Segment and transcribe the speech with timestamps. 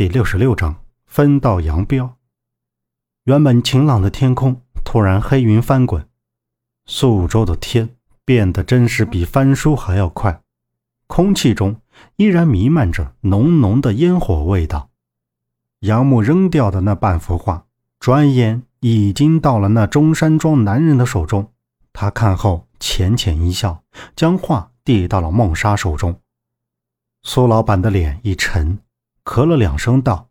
[0.00, 2.16] 第六十六章分道扬镳。
[3.24, 6.08] 原本晴朗的天空突然黑云翻滚，
[6.86, 7.90] 宿州的天
[8.24, 10.40] 变得真是比翻书还要快。
[11.06, 11.82] 空气中
[12.16, 14.88] 依然弥漫着浓浓的烟火味道。
[15.80, 17.66] 杨木扔掉的那半幅画，
[17.98, 21.52] 转眼已经到了那中山装男人的手中。
[21.92, 23.82] 他看后浅浅一笑，
[24.16, 26.18] 将画递到了孟莎手中。
[27.22, 28.78] 苏老板的脸一沉。
[29.24, 30.30] 咳了两声，道：“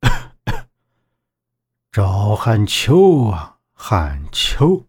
[1.90, 4.86] 赵汉秋啊，汉秋，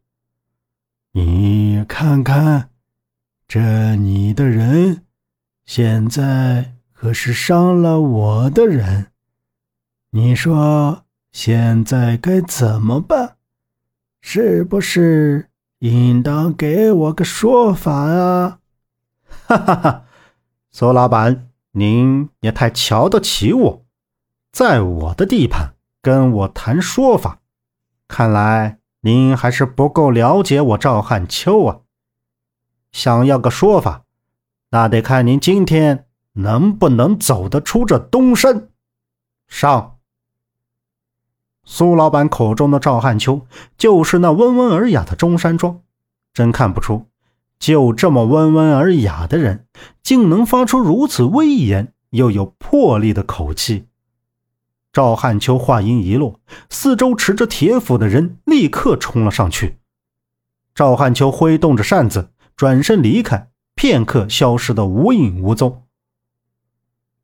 [1.11, 2.69] 你看看，
[3.47, 5.05] 这你的人，
[5.65, 9.11] 现在可是伤了我的人。
[10.09, 13.37] 你说现在该怎么办？
[14.21, 15.49] 是不是
[15.79, 18.59] 应当给我个说法啊？”
[19.47, 20.05] 哈哈哈，
[20.71, 21.52] 苏老板。
[21.75, 23.85] 您也太瞧得起我，
[24.51, 25.73] 在我的地盘
[26.03, 27.39] 跟我谈说法，
[28.07, 31.79] 看来您还是不够了解我赵汉秋啊。
[32.91, 34.03] 想要个说法，
[34.69, 38.69] 那得看您今天能不能走得出这东山。
[39.47, 39.97] 上。
[41.65, 43.47] 苏老板口中的赵汉秋，
[43.79, 45.81] 就是那温文尔雅的中山装，
[46.33, 47.07] 真看不出。
[47.63, 49.67] 就这么温文尔雅的人，
[50.01, 53.85] 竟能发出如此威严又有魄力的口气。
[54.91, 59.77] 赵汉秋话音一落，四周持着铁斧的人立刻冲了上去。
[60.75, 65.83] 赵汉秋挥动着扇子，转身离开，片刻消失的无影无踪。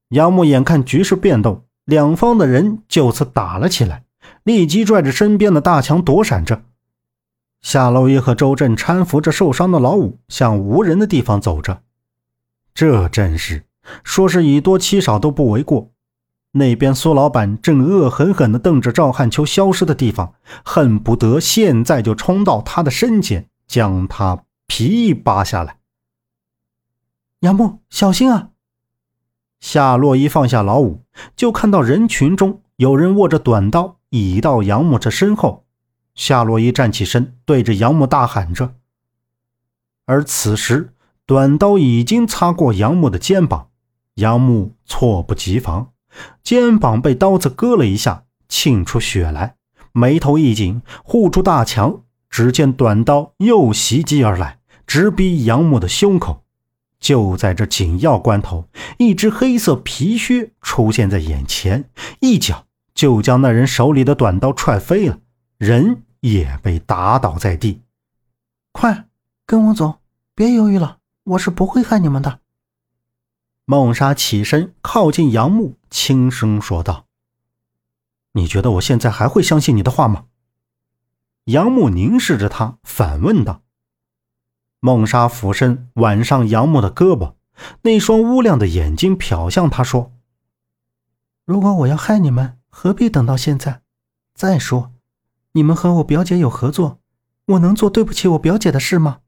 [0.07, 4.05] 杨木眼看局势变动，两方的人就此打了起来，
[4.43, 6.61] 立即拽着身边的大强躲闪着。
[7.61, 11.81] 夏洛伊和周震搀扶着受伤的老五向无人的地方走着，
[12.73, 13.65] 这阵势
[14.03, 15.91] 说是以多欺少都不为过。
[16.53, 25.77] 那边苏老板正恶狠狠地瞪着赵汉秋消失的地方，恨不得现在就冲到他的身前，将他皮扒下来。
[27.41, 28.49] 杨木，小心啊！
[29.59, 31.03] 夏洛伊放下老五，
[31.35, 35.65] 就看到人群中有人握着短刀倚到杨木这身后。
[36.15, 38.75] 夏洛伊站起身，对着杨木大喊着。
[40.05, 40.93] 而此时，
[41.25, 43.69] 短刀已经擦过杨木的肩膀，
[44.15, 45.91] 杨木措不及防，
[46.43, 49.55] 肩膀被刀子割了一下，沁出血来，
[49.91, 52.01] 眉头一紧，护住大墙。
[52.29, 56.43] 只见短刀又袭击而来，直逼杨木的胸口。
[56.99, 58.67] 就在这紧要关头，
[58.99, 65.17] 一只黑色皮靴出现在眼前，一脚就将那人手里的短刀踹飞了，
[65.59, 66.03] 人。
[66.21, 67.81] 也被打倒在地。
[68.73, 69.07] 快
[69.45, 70.01] 跟我走，
[70.35, 72.41] 别犹豫了，我是不会害你们的。
[73.63, 77.05] 孟莎起身靠近杨木，轻声说道
[78.35, 80.25] ：“你觉得我现在还会相信你的话吗？”
[81.47, 83.61] 杨木凝视着他，反问道。
[84.81, 87.35] 孟莎俯身挽上杨木的胳膊，
[87.83, 90.11] 那双乌亮的眼睛瞟向他说
[91.47, 93.83] ：“如果我要害你们，何必等到现在？
[94.33, 94.91] 再说……”
[95.53, 96.99] 你们和我表姐有合作，
[97.45, 99.19] 我能做对不起我表姐的事吗？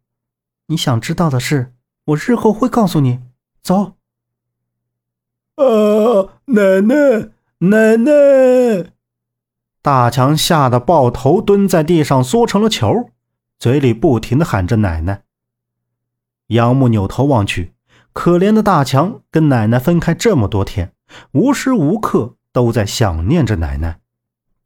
[0.68, 1.74] 你想知道的事，
[2.06, 3.20] 我日后会告诉你。
[3.64, 3.94] 走。
[5.56, 8.92] 啊，奶奶，奶奶！
[9.82, 13.10] 大强吓得抱头蹲在地上，缩成了球，
[13.58, 15.24] 嘴里不停的喊着奶奶。
[16.48, 17.74] 杨木扭头望去，
[18.14, 20.94] 可怜的大强跟奶奶分开这么多天，
[21.32, 24.01] 无时无刻都在想念着奶奶。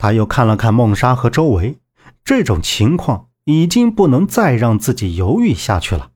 [0.05, 1.79] 他又看了看孟莎和周围，
[2.23, 6.11] 这种情况已经不能再让自己犹豫下去了。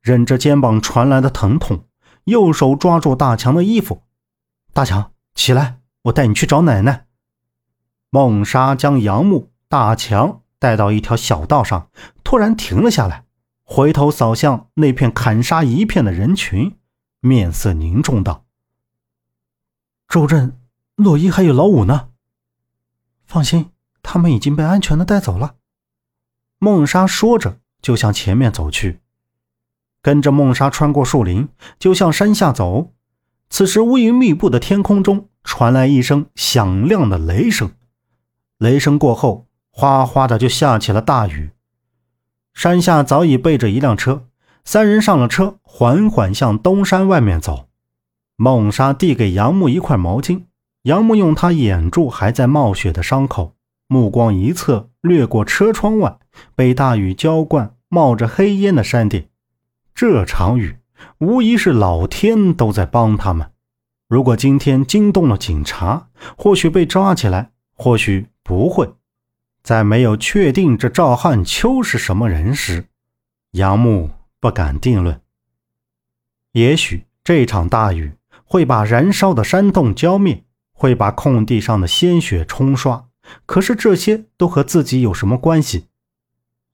[0.00, 1.84] 忍着肩膀传来的疼痛，
[2.24, 4.02] 右手抓住大强的衣服
[4.74, 7.06] ：“大强，起来，我带你去找奶奶。”
[8.10, 11.90] 孟莎将杨木、大强带到一条小道上，
[12.24, 13.26] 突然停了下来，
[13.62, 16.76] 回头扫向那片砍杀一片的人群，
[17.20, 18.44] 面色凝重道
[20.10, 20.58] ：“周震、
[20.96, 22.08] 洛伊还有老五呢。”
[23.26, 23.70] 放心，
[24.02, 25.56] 他们已经被安全的带走了。
[26.58, 29.00] 梦莎说着，就向前面走去，
[30.00, 31.48] 跟着梦莎穿过树林，
[31.78, 32.92] 就向山下走。
[33.50, 37.72] 此时，乌云密布的天空中传来一声响亮的雷声，
[38.58, 41.50] 雷声过后，哗哗的就下起了大雨。
[42.52, 44.28] 山下早已备着一辆车，
[44.64, 47.68] 三人上了车，缓缓向东山外面走。
[48.36, 50.44] 梦莎递给杨木一块毛巾。
[50.84, 56.18] 杨木用他掩住还在冒血的伤口，目光一侧，掠过车窗外
[56.54, 59.26] 被大雨浇灌、冒着黑烟的山顶。
[59.94, 60.76] 这场雨
[61.18, 63.50] 无疑是老天都在帮他们。
[64.08, 68.92] 如果今天惊动了警察，或许被抓起来，或许不会。
[69.62, 72.88] 在没有确定这赵汉秋是什么人时，
[73.52, 75.18] 杨木不敢定论。
[76.52, 78.12] 也许这场大雨
[78.44, 80.43] 会把燃烧的山洞浇灭，
[80.74, 83.08] 会把空地上的鲜血冲刷，
[83.46, 85.86] 可是这些都和自己有什么关系？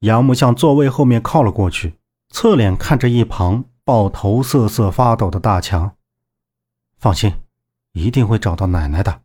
[0.01, 1.95] 杨木向座位后面靠了过去，
[2.31, 5.95] 侧脸看着一旁抱头瑟瑟发抖的大强。
[6.97, 7.35] 放心，
[7.93, 9.21] 一定会找到奶奶的。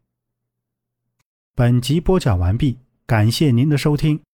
[1.56, 4.26] 本集播讲完毕，感谢您的收听。